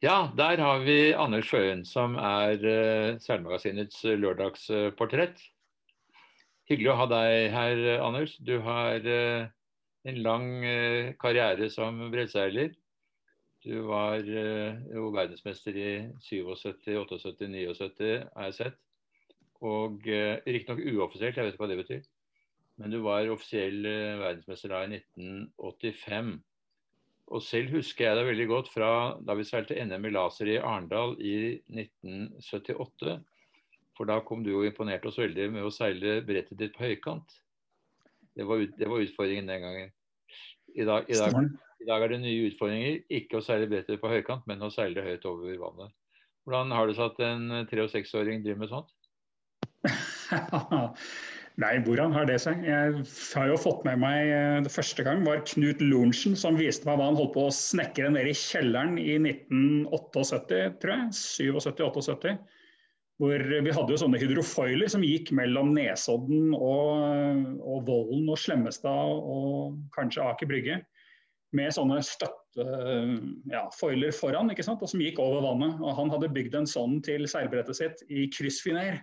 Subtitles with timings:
[0.00, 5.42] Ja, der har vi Anders Sjøen, som er uh, Seilmagasinets lørdagsportrett.
[6.70, 8.38] Hyggelig å ha deg her, Anders.
[8.40, 9.44] Du har uh,
[10.08, 12.72] en lang uh, karriere som breddseiler.
[13.60, 15.90] Du var jo verdensmester i
[16.24, 18.80] 77, 78, 79, har jeg sett.
[19.60, 22.06] Og riktignok uoffisielt, jeg vet ikke hva det betyr.
[22.80, 26.38] Men du var offisiell verdensmester da i 1985.
[27.30, 28.90] Og selv husker jeg det veldig godt fra
[29.22, 33.20] da vi seilte NM i laser i Arendal i 1978.
[33.94, 37.36] For da kom du og imponerte oss veldig med å seile brettet ditt på høykant.
[38.34, 39.92] Det var, ut, det var utfordringen den gangen.
[40.74, 41.36] I dag, i, dag,
[41.82, 43.00] I dag, er det nye utfordringer.
[43.20, 45.94] Ikke å seile brettet på høykant, men å seile høyt over vannet.
[46.46, 48.96] Hvordan har det seg at en tre- og seksåring driver med sånt?
[51.60, 52.62] Nei, hvordan har det seg?
[52.64, 53.02] Jeg
[53.36, 56.96] har jo fått med meg eh, Det første gang var Knut Lorentzen som viste meg
[56.96, 61.10] hva han holdt på å snekre nede i kjelleren i 1978, tror jeg.
[61.18, 62.32] 77-78.
[63.20, 69.20] Hvor vi hadde jo sånne hydrofoiler som gikk mellom Nesodden og, og Vollen og Slemmestad
[69.20, 70.78] og kanskje Aker Brygge.
[71.52, 74.80] Med sånne støttefoiler ja, foran, ikke sant?
[74.80, 75.76] og som gikk over vannet.
[75.84, 79.02] Og han hadde bygd en sånn til seilbrettet sitt i kryssfiner.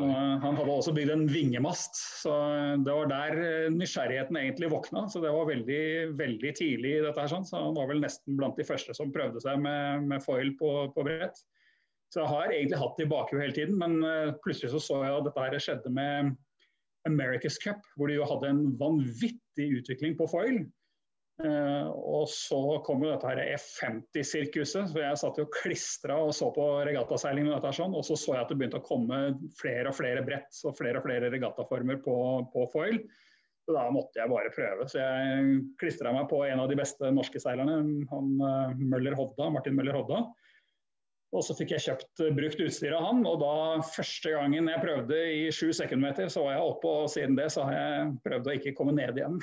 [0.00, 2.32] Og han hadde også bygd en vingemast, så
[2.80, 5.04] det var der eh, nysgjerrigheten egentlig våkna.
[5.12, 5.82] Så det var veldig,
[6.16, 7.28] veldig tidlig i dette her.
[7.28, 7.44] Sånn.
[7.44, 10.70] Så han var vel nesten blant de første som prøvde seg med, med foil på,
[10.96, 11.36] på, brett.
[12.12, 14.98] Så jeg har egentlig hatt det i bakhodet hele tiden, men uh, plutselig så, så
[15.04, 16.32] jeg at dette her skjedde med
[17.08, 20.60] America's Cup, hvor de jo hadde en vanvittig utvikling på foil.
[21.42, 24.92] Uh, og så kom jo dette her F50-sirkuset.
[24.92, 27.48] så Jeg satt jo klistra og så på regattaseiling.
[27.48, 29.20] med dette sånn, Og så så jeg at det begynte å komme
[29.58, 32.16] flere og flere brett og flere og flere regattaformer på,
[32.52, 33.02] på foil.
[33.62, 34.86] Så da måtte jeg bare prøve.
[34.90, 39.50] Så jeg klistra meg på en av de beste norske seilerne, han uh, Møller Hovda,
[39.54, 40.24] Martin Møller Hovda.
[41.32, 43.54] Og så fikk jeg kjøpt eh, brukt utstyr av han, og da
[43.88, 47.64] første gangen jeg prøvde i sju sekundmeter, så var jeg oppe, og siden det så
[47.68, 49.40] har jeg prøvd å ikke komme ned igjen.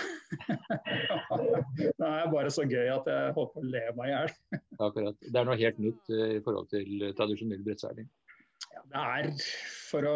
[1.79, 4.33] det er bare så gøy at jeg holdt på å le meg i hjel.
[4.85, 5.17] Akkurat.
[5.25, 8.09] Det er noe helt nytt eh, i forhold til tradisjonell brettseiling.
[8.69, 9.01] Ja, det,
[9.97, 10.15] er å,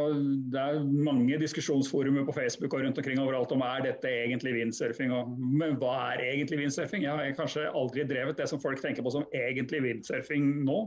[0.53, 5.13] det er mange diskusjonsforumer på Facebook og rundt omkring overalt om er dette egentlig windsurfing.
[5.15, 7.07] Og, men hva er egentlig windsurfing?
[7.07, 10.83] Jeg har kanskje aldri drevet det som folk tenker på som egentlig windsurfing nå.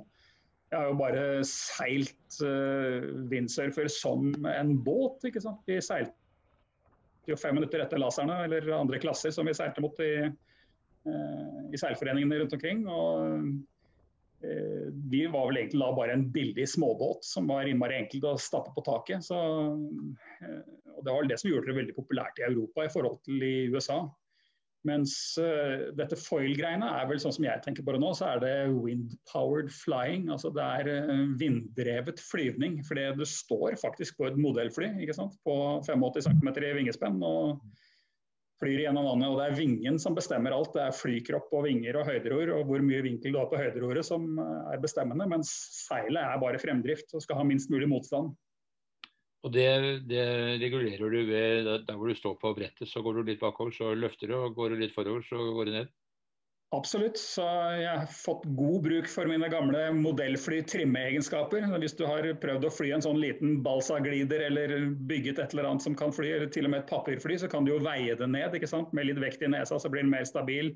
[0.67, 5.63] Jeg har jo bare seilt uh, windsurfer som en båt, ikke sant.
[5.69, 10.27] Vi seilte jo fem minutter etter laserne eller andre klasser som vi seilte mot i,
[10.27, 12.83] uh, i seilforeningene rundt omkring.
[12.91, 13.47] og
[14.43, 18.37] uh, vi var vel egentlig da bare en billig småbåt som var innmari enkelt å
[18.39, 19.25] stappe på taket.
[19.27, 23.23] Så, og Det var vel det som gjorde det veldig populært i Europa i forhold
[23.27, 24.03] til i USA.
[24.87, 28.43] Mens uh, dette foil-greiene er vel sånn som jeg tenker på det nå, så er
[28.43, 30.29] det wind-powered flying.
[30.33, 32.79] Altså det er uh, vinddrevet flyvning.
[32.87, 35.37] Fordi du står faktisk på et modellfly ikke sant?
[35.47, 37.61] på 85 cm i vingespenn og
[38.61, 39.29] flyr gjennom vannet.
[39.33, 40.73] Og det er vingen som bestemmer alt.
[40.77, 44.07] Det er flykropp og vinger og høyderor og hvor mye vinkel du har på høyderoret
[44.07, 45.29] som uh, er bestemmende.
[45.31, 48.33] Mens seilet er bare fremdrift og skal ha minst mulig motstand.
[49.45, 49.69] Og det,
[50.11, 50.23] det,
[50.63, 52.89] regulerer du ved der hvor du står på brettet.
[52.91, 54.39] Så går du litt bakover, så løfter du.
[54.41, 55.95] Og går du litt forover, så går du ned.
[56.75, 57.19] Absolutt.
[57.21, 57.45] Så
[57.79, 61.63] jeg har fått god bruk for mine gamle modellfly-trimmeegenskaper.
[61.79, 64.75] Hvis du har prøvd å fly en sånn liten balsaglider eller
[65.09, 67.69] bygget et eller annet som kan fly, eller til og med et papirfly, så kan
[67.69, 68.57] du jo veie det ned.
[68.59, 68.91] ikke sant?
[68.97, 70.75] Med litt vekt i nesa så blir den mer stabil.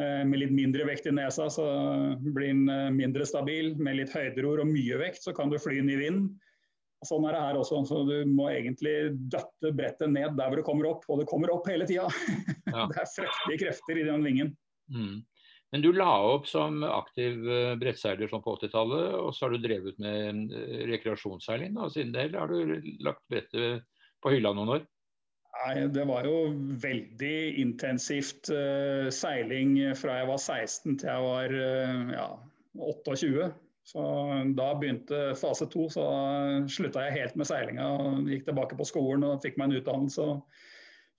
[0.00, 1.66] Eh, med litt mindre vekt i nesa så
[2.22, 3.74] blir den eh, mindre stabil.
[3.82, 6.30] Med litt høyderor og mye vekt så kan du fly den i vind.
[7.06, 7.80] Sånn er det her også.
[7.88, 8.94] så Du må egentlig
[9.32, 12.08] døtte brettet ned der hvor det kommer opp, og det kommer opp hele tida.
[12.70, 12.84] Ja.
[12.86, 14.50] det er frektige krefter i den vingen.
[14.94, 15.24] Mm.
[15.70, 19.62] Men du la opp som aktiv eh, brettseiler sånn på 80-tallet, og så har du
[19.62, 23.86] drevet med eh, rekreasjonsseiling da, siden det, eller har du lagt brettet
[24.22, 24.86] på hylla noen år?
[25.60, 26.36] Nei, Det var jo
[26.82, 32.28] veldig intensivt uh, seiling fra jeg var 16 til jeg var uh, ja,
[32.78, 33.50] 28.
[33.86, 34.02] Så
[34.56, 36.04] Da begynte fase to, så
[36.70, 37.86] slutta jeg helt med seilinga.
[37.86, 40.26] og Gikk tilbake på skolen og fikk meg en utdannelse.
[40.26, 40.44] og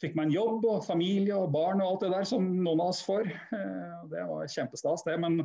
[0.01, 2.93] Fikk meg en jobb og familie og barn og alt det der som noen av
[2.93, 3.27] oss får.
[3.29, 5.17] Eh, det var kjempestas, det.
[5.21, 5.43] Men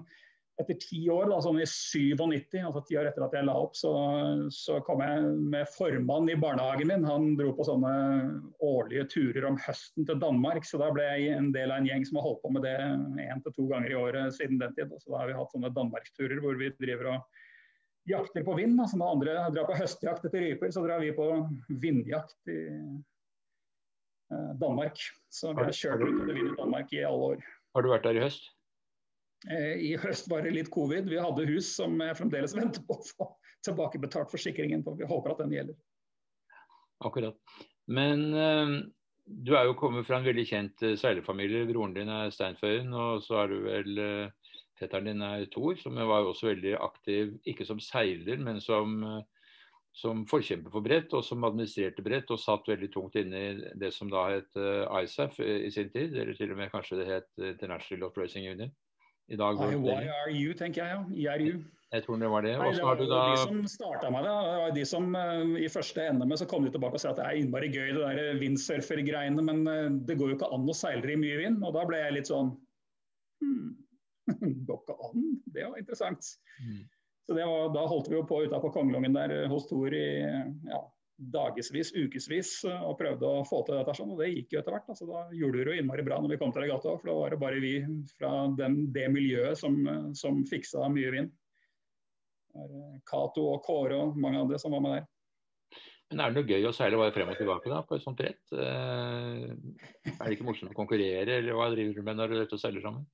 [0.56, 3.74] etter ti år, da, sånn i 97, altså ti år etter at jeg la opp,
[3.76, 3.92] så,
[4.54, 7.04] så kom jeg med formann i barnehagen min.
[7.04, 7.92] Han dro på sånne
[8.64, 10.64] årlige turer om høsten til Danmark.
[10.64, 12.76] Så da ble jeg en del av en gjeng som har holdt på med det
[13.26, 14.96] én til to ganger i året siden den tid.
[15.02, 17.44] Så da har vi hatt sånne danmarksturer hvor vi driver og
[18.08, 18.80] jakter på vind.
[18.80, 21.28] Altså når andre drar på høstjakt etter ryper, så drar vi på
[21.84, 22.60] vindjakt i
[24.32, 25.04] eh, Danmark.
[25.28, 27.48] Så vi har kjørt ut under vind i Danmark i alle år.
[27.76, 28.55] Har du vært der i høst?
[29.46, 31.06] I høst var det litt covid.
[31.10, 33.28] Vi hadde hus som jeg fremdeles venter på å få
[33.66, 34.96] tilbakebetalt forsikringen på.
[34.98, 35.76] Vi håper at den gjelder.
[37.04, 37.36] Akkurat.
[37.86, 38.80] Men uh,
[39.26, 41.66] du er jo kommet fra en veldig kjent uh, seilerfamilie.
[41.68, 45.96] Broren din er Steinføyen, og så er du vel uh, Fetteren din er Thor, som
[45.96, 48.98] var jo også veldig aktiv, ikke som seiler, men som,
[49.96, 53.88] som forkjemper for brett, og som administrerte brett, og satt veldig tungt inne i det
[53.96, 54.60] som da het
[55.00, 58.74] ISAF i sin tid, eller til og med kanskje det het International Yacht Union.
[59.26, 61.34] I dag YRU, tenker jeg, ja.
[61.34, 61.64] IRU.
[61.94, 62.52] Jeg tror det var det.
[62.58, 63.20] Nei, det var da...
[63.30, 64.34] de som starta med det.
[64.48, 67.20] det var de som uh, I første med så kom de tilbake og sa at
[67.20, 70.76] det er innmari gøy det der windsurfer-greiene, men uh, det går jo ikke an å
[70.76, 71.62] seile i mye vind.
[71.62, 72.52] Og da ble jeg litt sånn
[73.42, 73.70] hmm,
[74.68, 75.30] Går ikke an?
[75.54, 76.32] Det var interessant.
[76.58, 76.82] Mm.
[77.26, 80.82] Så var, Da holdt vi jo på ute på Kongelungen der hos Tor i ja,
[81.16, 83.94] dagevis, ukevis og prøvde å få til dette.
[83.96, 84.88] sånn, Og det gikk jo etter hvert.
[84.92, 86.96] altså Da gjorde det jo innmari bra når vi kom til regatta.
[87.00, 87.74] For da var det bare vi
[88.18, 89.76] fra den, det miljøet som,
[90.14, 91.34] som fiksa mye vind.
[93.08, 95.06] Cato og Kåre og mange andre som var med der.
[96.10, 98.18] Men Er det noe gøy å seile bare frem og tilbake da, på et sånt
[98.20, 98.42] brett?
[98.54, 99.48] Eh,
[100.12, 102.84] er det ikke morsomt å konkurrere, eller hva driver du med når du er seiler
[102.84, 103.08] sammen?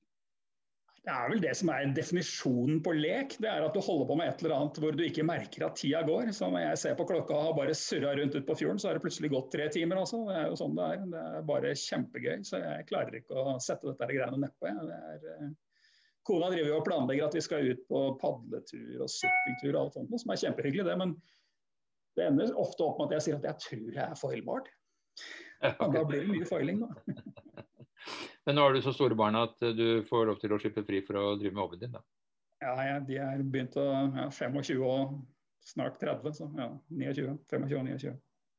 [1.03, 3.33] Det er vel det som er definisjonen på lek.
[3.43, 5.75] Det er at du holder på med et eller annet hvor du ikke merker at
[5.75, 6.31] tida går.
[6.31, 8.87] Så når jeg ser på klokka og har bare surra rundt ut på fjorden, så
[8.87, 9.99] har det plutselig gått tre timer.
[9.99, 10.21] Altså.
[10.29, 11.03] Det er jo sånn det er.
[11.11, 12.37] Det er bare kjempegøy.
[12.47, 14.71] Så jeg klarer ikke å sette dette greiene nedpå.
[14.87, 15.51] Det eh,
[16.23, 19.97] Kona driver jo og planlegger at vi skal ut på padletur og sykkeltur og alt
[19.97, 20.95] sånt, som er kjempehyggelig, det.
[21.03, 21.17] Men
[22.15, 24.71] det ender ofte opp med at jeg sier at jeg tror jeg er foilbart.
[25.73, 26.95] Og da blir det mye foiling, da.
[28.47, 30.99] Men nå har du så store barn at du får lov til å slippe fri
[31.07, 32.03] for å drive med hobbyen din, da?
[32.63, 35.17] Ja, ja, de er begynt å ja, 25 og
[35.67, 37.33] snart 30, så ja, 29.
[37.51, 38.13] 25 og 29.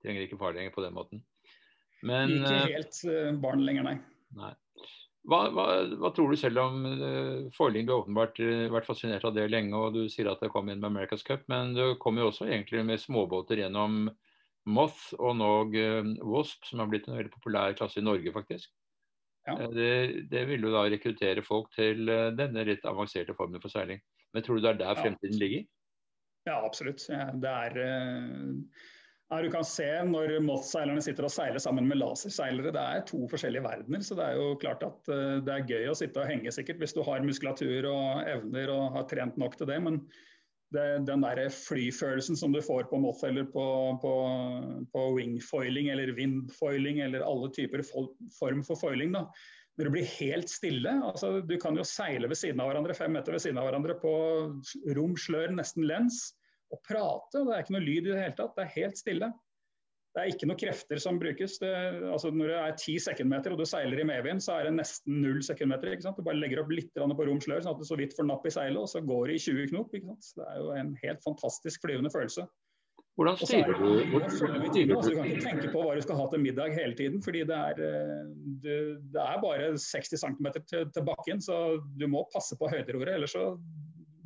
[0.05, 1.23] Trenger ikke far lenger på den måten.
[2.05, 3.97] Men, ikke eh, helt uh, barn lenger, nei.
[4.37, 4.53] nei.
[5.25, 5.65] Hva, hva,
[5.97, 7.87] hva, tror du selv om uh, Forling?
[7.87, 10.69] Du har åpenbart uh, vært fascinert av det lenge, og du sier at det kom
[10.69, 14.11] inn med America's Cup, men du kom jo også egentlig med småbåter gjennom
[14.69, 18.69] Moth og nå uh, Wasp, som har blitt en veldig populær klasse i Norge, faktisk.
[19.45, 19.59] Ja.
[19.61, 19.93] Uh, det,
[20.33, 22.09] det, vil jo da rekruttere folk til
[22.39, 24.03] denne litt avanserte formen for seiling.
[24.35, 25.65] Men tror du det er der fremtiden ligger?
[26.49, 27.07] Ja, absolutt.
[27.41, 27.79] Det er
[29.31, 32.75] ja, du kan se når Moss-seilerne sitter og seiler sammen med laserseilere.
[32.75, 34.03] Det er to forskjellige verdener.
[34.05, 35.09] Så det er jo klart at
[35.47, 38.99] det er gøy å sitte og henge sikkert hvis du har muskulatur og evner og
[38.99, 39.81] har trent nok til det.
[39.87, 40.03] Men
[40.73, 43.65] det, den der flyfølelsen som du får på Moth eller på,
[44.03, 44.15] på,
[44.93, 47.85] på wingfoiling eller windfoiling eller alle typer
[48.39, 49.27] form for foiling, da.
[49.75, 50.91] Når det blir helt stille.
[51.03, 53.97] altså Du kan jo seile ved siden av hverandre, fem meter ved siden av hverandre
[53.99, 54.13] på
[54.95, 56.29] rom, slør, nesten lens
[56.71, 57.41] og prate.
[57.41, 58.55] og Det er ikke noe lyd i det hele tatt.
[58.55, 59.33] Det er helt stille.
[60.15, 61.57] Det er ikke noe krefter som brukes.
[61.59, 61.71] Det,
[62.07, 65.17] altså når det er ti sekundmeter og du seiler i medvind, så er det nesten
[65.25, 65.91] null sekundmeter.
[65.91, 66.21] ikke sant?
[66.21, 68.47] Du bare legger opp litt på rom slør, sånn at du så vidt får napp
[68.47, 69.97] i seilet, og så går det i 20 knop.
[69.99, 70.31] ikke sant?
[70.39, 72.47] Det er jo en helt fantastisk flyvende følelse.
[73.15, 73.91] Hvordan styrer du?
[74.11, 77.21] du kan ikke tenke på hva du skal ha til middag hele tiden.
[77.23, 78.23] fordi det er, eh,
[78.63, 78.79] det,
[79.15, 83.35] det er bare 60 cm til, til, bakken, så du må passe på høyderoret, Ellers
[83.35, 83.53] så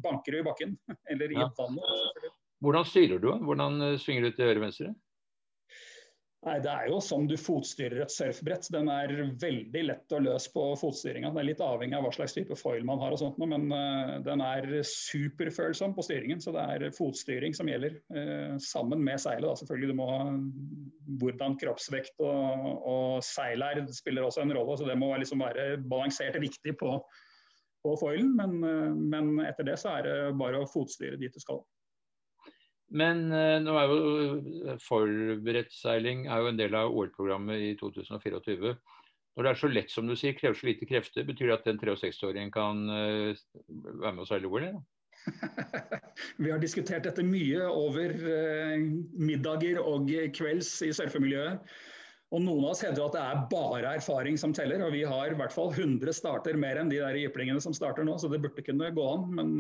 [0.04, 0.78] banker du i bakken.
[1.12, 1.50] Eller i ja.
[1.58, 2.32] vannet.
[2.64, 3.30] Hvordan styrer du?
[3.44, 4.94] Hvordan eh, svinger du til høyre venstre?
[6.46, 8.68] Nei, Det er jo som du fotstyrer et surfbrett.
[8.70, 9.10] Den er
[9.42, 11.32] veldig lett å løse på fotstyringa.
[11.34, 14.18] Det er litt avhengig av hva slags type foil man har, og sånt, men uh,
[14.22, 16.38] den er superfølsom på styringen.
[16.42, 19.48] Så det er fotstyring som gjelder, uh, sammen med seilet.
[19.48, 19.56] Da.
[19.58, 20.20] Selvfølgelig, du må ha
[21.18, 24.76] Hvordan kroppsvekt og, og seil er spiller også en rolle.
[24.78, 26.92] så Det må liksom være balansert riktig på,
[27.82, 28.30] på foilen.
[28.38, 31.64] Men, uh, men etter det så er det bare å fotstyre dit du skal.
[32.88, 33.96] Men uh, nå er jo
[34.64, 38.72] eh, forberedtseiling er jo en del av OL-programmet i 2024.
[39.36, 41.68] Når det er så lett som du sier, krever så lite krefter, betyr det at
[41.70, 43.36] en 63-åring kan uh,
[43.68, 44.70] være med og seile OL?
[44.70, 44.80] Ja?
[46.42, 48.14] Vi har diskutert dette mye over
[49.18, 51.60] middager og kvelds i surfemiljøet.
[52.32, 54.82] Og Noen av oss hevder at det er bare erfaring som teller.
[54.84, 58.06] og Vi har i hvert fall 100 starter mer enn de der jyplingene som starter
[58.08, 59.28] nå, så det burde kunne gå an.
[59.36, 59.54] Men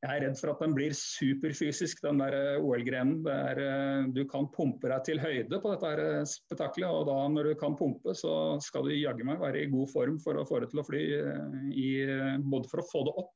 [0.00, 3.18] jeg er redd for at den blir superfysisk, den der eh, OL-grenen.
[3.28, 7.58] Eh, du kan pumpe deg til høyde på dette eh, spetakkelet, og da når du
[7.60, 10.70] kan pumpe, så skal du jaggu meg være i god form for å få det
[10.72, 11.02] til å fly.
[11.76, 11.90] I,
[12.40, 13.34] både for å få det opp.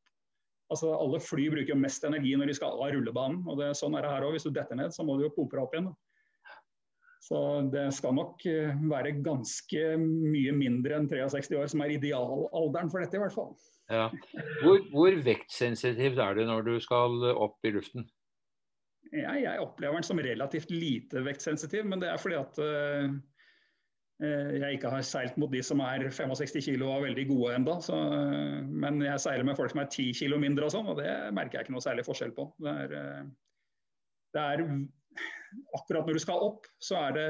[0.72, 3.42] Altså Alle fly bruker mest energi når de skal av rullebanen.
[3.44, 4.32] og det, Sånn er det her òg.
[4.38, 5.92] Hvis du detter ned, så må du jo pumpe deg opp igjen.
[7.24, 7.38] Så
[7.72, 8.42] det skal nok
[8.90, 13.54] være ganske mye mindre enn 63 år som er idealalderen for dette, i hvert fall.
[13.92, 14.08] Ja.
[14.60, 18.04] Hvor, hvor vektsensitivt er det når du skal opp i luften?
[19.14, 23.14] Ja, jeg opplever den som relativt lite vektsensitiv, men det er fordi at uh,
[24.24, 27.98] jeg ikke har seilt mot de som er 65 kg og veldig gode enda, så,
[28.68, 31.58] Men jeg seiler med folk som er 10 kg mindre og sånn, og det merker
[31.58, 32.48] jeg ikke noe særlig forskjell på.
[32.64, 33.24] Det er,
[34.34, 34.64] det er
[35.76, 37.28] akkurat når du skal opp, så er det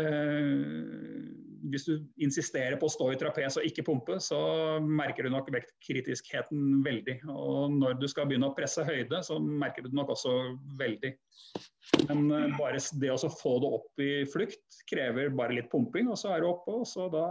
[1.73, 4.38] Hvis du insisterer på å stå i trapes og ikke pumpe, så
[4.85, 7.16] merker du nok vektkritiskheten veldig.
[7.33, 10.35] Og når du skal begynne å presse høyde, så merker du det nok også
[10.81, 11.14] veldig.
[12.11, 16.21] Men eh, bare det å få det opp i flukt krever bare litt pumping, og
[16.21, 16.83] så er du oppe.
[16.83, 17.26] og så Da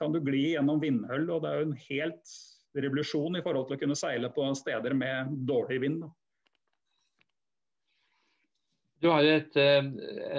[0.00, 2.36] kan du gli gjennom vindhull, og det er jo en helt
[2.76, 6.06] revolusjon i forhold til å kunne seile på steder med dårlig vind.
[9.02, 9.84] Du har et, eh,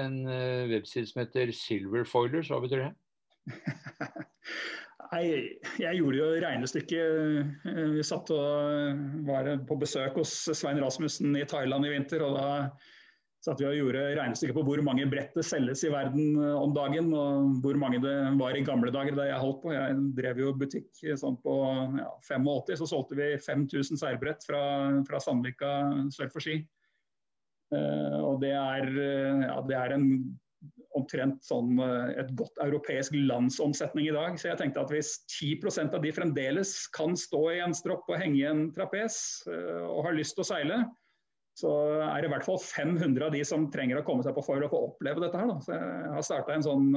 [0.01, 2.49] en eh, webside som heter Silver Foilers.
[2.49, 2.91] Hva betyr det?
[5.07, 5.23] Nei,
[5.79, 7.63] jeg gjorde jo regnestykket.
[7.69, 12.25] Eh, vi satt og var på besøk hos Svein Rasmussen i Thailand i vinter.
[12.25, 12.47] og Da
[13.45, 17.13] satt vi og gjorde regnestykket på hvor mange brett det selges i verden om dagen.
[17.13, 19.75] Og hvor mange det var i gamle dager da jeg holdt på.
[19.77, 20.89] Jeg drev jo butikk
[21.21, 21.59] sånn på
[22.01, 24.63] ja, 85, så solgte vi 5000 seilbrett fra,
[25.05, 25.77] fra Sandvika
[26.17, 26.63] sør for Ski.
[27.75, 30.05] Eh, og det er, eh, ja, det er en
[30.97, 34.37] omtrent sånn eh, et godt europeisk landsomsetning i dag.
[34.39, 38.21] Så jeg tenkte at hvis 10% av de fremdeles kan stå i en stropp og
[38.21, 40.79] henge i en trapes og har lyst til å seile,
[41.57, 41.71] så
[42.05, 44.67] er det i hvert fall 500 av de som trenger å komme seg på foil
[44.67, 45.47] og få oppleve dette her.
[45.49, 45.55] Da.
[45.65, 46.91] Så jeg har starta en sånn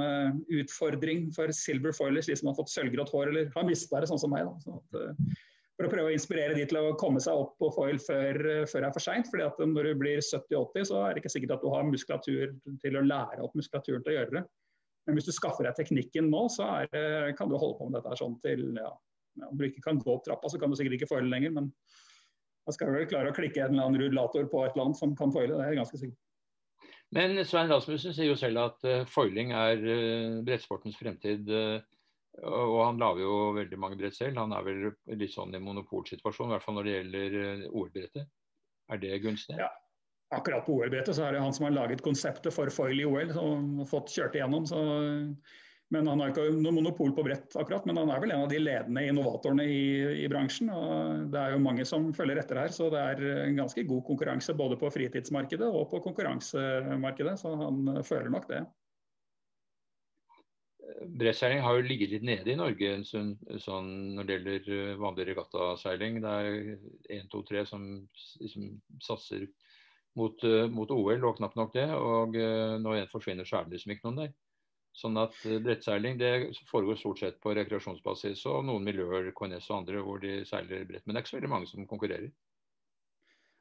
[0.52, 4.20] utfordring for silver foilers, de som har fått sølvgrått hår eller har mista det, sånn
[4.20, 4.50] som meg.
[4.50, 4.60] Da.
[4.60, 5.40] Så at,
[5.80, 8.36] for å prøve å inspirere de til å komme seg opp på foil før,
[8.68, 9.28] før det er for seint.
[9.32, 12.98] at når du blir 70-80, så er det ikke sikkert at du har muskulatur til
[12.98, 14.42] å lære opp muskulaturen til å gjøre det.
[15.08, 18.18] Men hvis du skaffer deg teknikken nå, så er, kan du holde på med dette
[18.20, 18.90] sånn til ja,
[19.46, 21.70] Om du ikke kan gå opp trappa, så kan du sikkert ikke foile lenger, men
[22.66, 25.00] da skal du vel klare å klikke en eller annen rullator på et eller annet
[25.00, 25.54] som kan foile.
[25.54, 26.18] Det er jeg ganske sikker
[27.16, 31.48] Men Svein Rasmussen sier jo selv at uh, foiling er uh, brettsportens fremtid.
[32.46, 34.38] Og han lager jo veldig mange brett selv.
[34.40, 34.84] Han er vel
[35.20, 38.28] litt sånn i monopolsituasjon, i hvert fall når det gjelder eh, OL-brettet.
[38.90, 39.58] Er det gunstig?
[39.60, 39.70] Ja.
[40.34, 43.34] Akkurat på OL-brettet så er det han som har laget konseptet for foil i OL
[43.34, 44.66] og fått kjørt igjennom.
[44.70, 44.78] Så,
[45.90, 48.52] men Han har ikke noe monopol på brett, akkurat, men han er vel en av
[48.52, 49.80] de ledende innovatorene i,
[50.22, 50.70] i bransjen.
[50.70, 54.04] og Det er jo mange som følger etter her, så det er en ganske god
[54.06, 57.34] konkurranse både på fritidsmarkedet og på konkurransemarkedet.
[57.42, 58.62] Så han føler nok det
[61.00, 65.26] brettseiling har jo ligget litt nede i Norge sånn, sånn når det gjelder eh, vanlig
[65.30, 66.20] regattaseiling.
[66.24, 67.86] Det er én, to, tre som
[68.42, 68.68] liksom
[69.04, 69.46] satser
[70.18, 71.86] mot, uh, mot, OL, og knapt nok det.
[71.94, 74.36] Og uh, når en forsvinner, så er det liksom ikke noen der.
[75.00, 76.32] Sånn at brettseiling det
[76.66, 81.04] foregår stort sett på rekreasjonsbasis og noen miljøer, KNS og andre, hvor de seiler brett.
[81.06, 82.32] Men det er ikke så veldig mange som konkurrerer.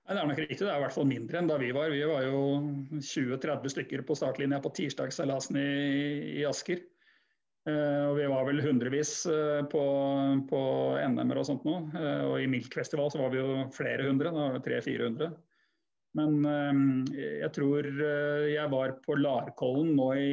[0.09, 1.93] Nei, Det er nok riktig, det er i hvert fall mindre enn da vi var.
[1.93, 2.39] Vi var jo
[2.97, 5.67] 20-30 stykker på startlinja på tirsdagsseilasen i,
[6.41, 6.81] i Asker.
[7.67, 9.83] Eh, og vi var vel hundrevis eh, på,
[10.47, 10.61] på
[11.11, 11.75] NM-er og sånt nå.
[11.91, 15.37] Eh, og i Milk-festival så var vi jo flere hundre, da 300-400.
[16.17, 16.39] Men
[17.13, 20.31] jeg tror jeg var på Larkollen nå i,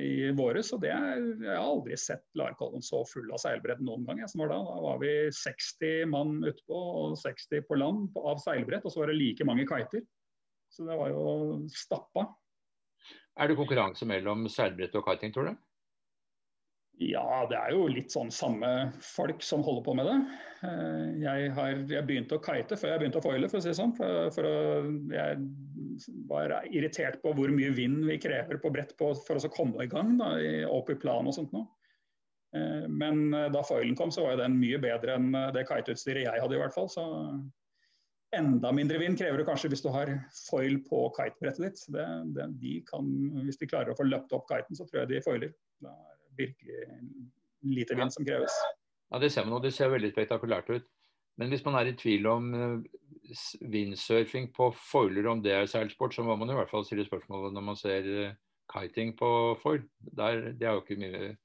[0.00, 4.06] i våres, og det er, jeg har aldri sett Larkollen så full av seilbrett noen
[4.08, 4.22] gang.
[4.22, 8.40] Jeg som var Da Da var vi 60 mann utpå og 60 på land av
[8.40, 10.06] seilbrett, og så var det like mange kiter.
[10.72, 11.26] Så det var jo
[11.68, 12.24] stappa.
[13.36, 15.67] Er det konkurranse mellom seilbrett og kiting, tror du?
[16.98, 20.16] Ja, det er jo litt sånn samme folk som holder på med det.
[20.66, 23.70] Eh, jeg, har, jeg begynte å kite før jeg begynte å foile, for å si
[23.70, 23.94] det sånn.
[23.94, 24.54] For, for å,
[25.14, 29.86] jeg var irritert på hvor mye vind vi krever på brett på, for å komme
[29.86, 30.32] i gang da,
[30.74, 31.62] opp i plan og sånt nå.
[32.58, 36.42] Eh, men eh, da foilen kom, så var den mye bedre enn det kiteutstyret jeg
[36.42, 36.90] hadde i hvert fall.
[36.90, 37.06] Så
[38.34, 40.16] enda mindre vind krever du kanskje hvis du har
[40.50, 41.88] foil på kitebrettet ditt.
[41.94, 43.06] Det, det, de kan,
[43.46, 45.58] hvis de klarer å få løpt opp kiten, så tror jeg de foiler.
[45.78, 45.94] Da
[46.38, 46.84] virkelig
[47.62, 48.54] lite vind som kreves.
[49.10, 50.88] Ja, Det ser man, og det ser veldig spektakulært ut.
[51.38, 52.48] Men hvis man er i tvil om
[53.60, 57.06] vindsurfing eh, på foiler, om det er seilsport, så må man i hvert fall stille
[57.06, 58.34] spørsmålet når man ser eh,
[58.72, 59.30] kiting på
[59.62, 59.84] foil.
[60.00, 61.36] Der, det er jo ikke mye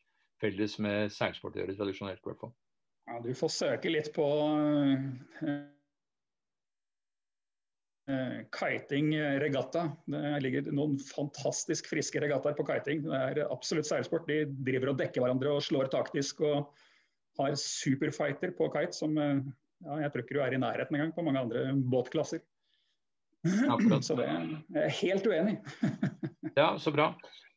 [0.42, 2.56] felles med seilsport å gjøre, tradisjonelt i hvert fall.
[3.08, 4.28] Ja, Du får søke litt på
[5.44, 5.60] Eh,
[8.52, 9.88] kiting eh, regatta.
[10.06, 13.06] Det ligger noen fantastisk friske regattaer på kiting.
[13.06, 14.28] Det er absolutt seilsport.
[14.28, 16.74] De driver og dekker hverandre og slår taktisk og
[17.40, 19.38] har superfighter på kite som eh,
[19.84, 22.44] ja, jeg tror ikke du er i nærheten engang på mange andre båtklasser.
[23.44, 24.04] Akkurat.
[24.08, 25.56] Så det er jeg helt uenig.
[26.60, 27.10] ja, så bra.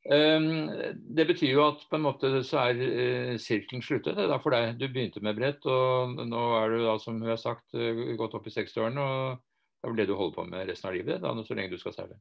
[0.07, 0.71] Um,
[1.15, 4.77] det betyr jo at på en måte så er sirkelen sluttet det er for deg.
[4.79, 8.47] Du begynte med brett, og nå er du da, som hun har sagt, gått opp
[8.47, 9.07] i 60-årene.
[9.07, 9.46] og
[9.95, 12.19] det det du holder på med resten av livet, da, så lenge du skal seile?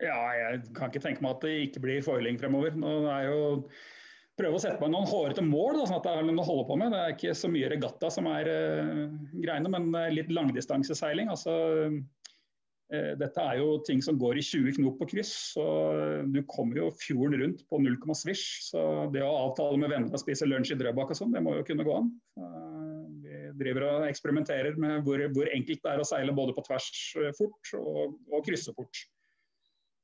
[0.00, 2.76] Ja, jeg kan ikke tenke meg at det ikke blir foiling fremover.
[2.78, 3.40] Nå er jo
[4.40, 6.68] prøve å sette meg noen hårete mål, da, sånn at det er noe å holde
[6.70, 6.94] på med.
[6.94, 9.04] Det er ikke så mye regatta som er uh,
[9.36, 11.28] greiene, men litt langdistanseseiling.
[11.32, 11.56] Altså,
[11.90, 15.34] uh, dette er jo ting som går i 20 knop på kryss.
[15.58, 15.66] så
[16.32, 18.46] Du kommer jo fjorden rundt på 0, svisj.
[18.70, 21.58] Så det å avtale med venner å spise lunsj i Drøbak og sånn, det må
[21.58, 22.08] jo kunne gå an.
[22.40, 22.79] Uh,
[23.60, 26.90] driver og eksperimenterer med hvor, hvor, enkelt det er å seile både på tvers
[27.38, 29.04] fort og, og krysse fort.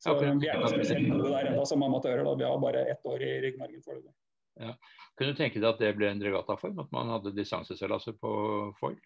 [0.04, 0.36] Så okay.
[0.38, 2.22] Vi er ikke spesielt gode der ennå som amatører.
[2.26, 2.36] Da.
[2.38, 4.14] Vi har bare ett år i ryggmargen foreløpig.
[4.60, 4.72] Ja.
[5.16, 6.78] Kunne du tenke deg at det ble en regattaform?
[6.84, 8.32] At man hadde distanseseilaser på
[8.80, 8.96] foil?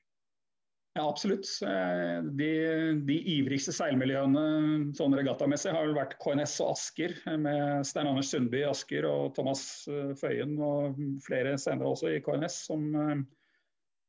[0.99, 1.47] Ja, absolutt.
[1.63, 2.51] Eh, de,
[3.07, 4.43] de ivrigste seilmiljøene
[4.99, 9.31] sånn regattamessig har vel vært KNS og Asker, med Stein Anders Sundby i Asker og
[9.37, 13.23] Thomas eh, Føyen og flere senere også i KNS, som eh,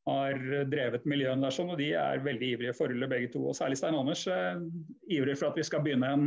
[0.08, 0.40] har
[0.70, 3.44] drevet miljøene der sånn, og de er veldig ivrige foreløpig begge to.
[3.50, 4.58] Og særlig Stein Anders eh,
[5.14, 6.26] ivrer for at vi skal begynne en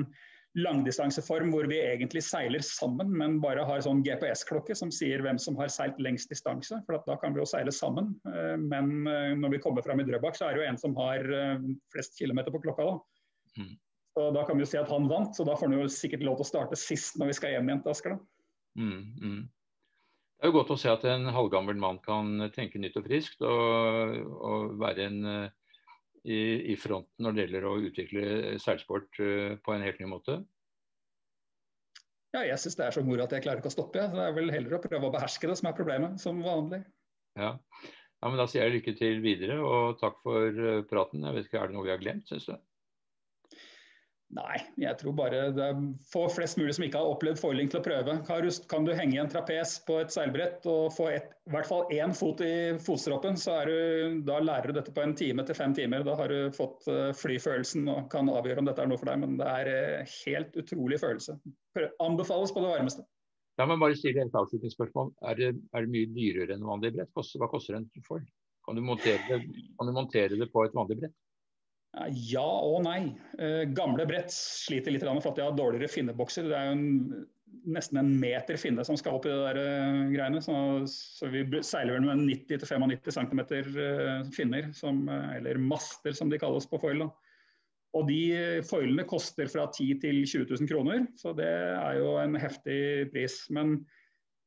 [0.56, 5.58] langdistanseform hvor vi egentlig seiler sammen, men bare har sånn GPS-klokke som sier hvem som
[5.60, 6.80] har seilt lengst distanse.
[6.88, 8.14] for Da kan vi jo seile sammen.
[8.32, 10.96] Eh, men eh, når vi kommer fram i Drøbak, så er det jo en som
[11.02, 12.88] har eh, flest kilometer på klokka.
[12.88, 13.76] Da mm.
[14.16, 16.24] Så da kan vi jo si at han vant, så da får han jo sikkert
[16.24, 18.14] lov til å starte sist når vi skal hjem igjen til Asker.
[18.80, 19.42] Mm, mm.
[20.36, 23.42] Det er jo godt å se at en halvgammel mann kan tenke nytt og friskt
[23.48, 25.22] og, og være en
[26.26, 28.26] i, i fronten når det gjelder å utvikle
[28.62, 30.40] seilsport uh, på en helt ny måte?
[32.36, 34.08] Ja, jeg syns det er så moro at jeg klarer ikke å stoppe.
[34.12, 36.82] Det er vel heller å prøve å beherske det som er problemet, som vanlig.
[37.40, 37.54] Ja.
[38.20, 41.24] ja men Da sier jeg lykke til videre, og takk for uh, praten.
[41.30, 42.58] Jeg vet ikke, Er det noe vi har glemt, syns du?
[44.34, 47.78] Nei, jeg tror bare det er få flest mulig som ikke har opplevd foiling til
[47.80, 48.16] å prøve.
[48.72, 52.16] Kan du henge en trapes på et seilbrett og få et, i hvert fall én
[52.18, 53.76] fot i fotstroppen, så du,
[54.26, 56.04] da lærer du dette på en time til fem timer.
[56.08, 59.22] Da har du fått eh, flyfølelsen og kan avgjøre om dette er noe for deg.
[59.22, 61.38] Men det er eh, helt utrolig følelse.
[62.04, 63.06] Anbefales på det varmeste.
[63.62, 65.14] La meg bare stille et avslutningsspørsmål.
[65.30, 67.14] Er det, er det mye dyrere enn vanlig brett?
[67.14, 68.26] Hva koster en foil?
[68.66, 71.16] Kan kan du montere det på et vanlig brett?
[71.96, 73.14] Ja og nei.
[73.40, 76.50] Eh, gamle brett sliter litt for at de har dårligere finnebokser.
[76.50, 77.26] Det er jo en,
[77.76, 80.42] nesten en meter finne som skal opp i det der uh, greiene.
[80.44, 80.56] Så,
[80.92, 83.44] så, vi seiler vel med 90-95 cm
[84.36, 87.06] finner, som, eller master som de kalles på foil.
[87.06, 87.10] Da.
[87.96, 92.36] Og de foilene koster fra 10 til 20 000 kroner, så det er jo en
[92.36, 92.80] heftig
[93.14, 93.46] pris.
[93.56, 93.78] Men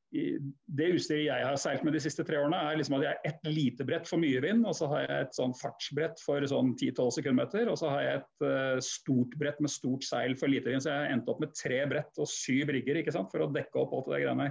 [0.08, 3.26] det utstyret jeg har seilt med de siste tre årene, er liksom at jeg har
[3.28, 6.72] ett lite brett for mye vind, og så har jeg et sånn fartsbrett for sånn
[6.78, 10.72] 10-12 sekundmeter, og så har jeg et uh, stort brett med stort seil for lite
[10.72, 10.84] vind.
[10.84, 13.50] Så jeg har endt opp med tre brett og syv rigger ikke sant, for å
[13.52, 14.48] dekke opp alt det greiene.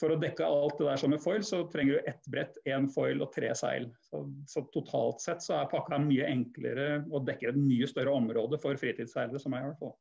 [0.00, 2.86] For å dekke alt det der som er foil, så trenger du ett brett, én
[2.92, 3.88] foil og tre seil.
[4.08, 8.60] Så, så, totalt sett så er pakka mye enklere og dekker et mye større område
[8.60, 10.00] for fritidsseilere, som jeg i hvert.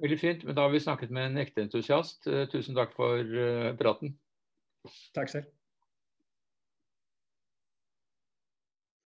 [0.00, 0.44] Veldig fint.
[0.44, 2.26] Men da har vi snakket med en ekte entusiast.
[2.26, 4.16] Eh, tusen takk for eh, praten.
[5.14, 5.50] Takk selv.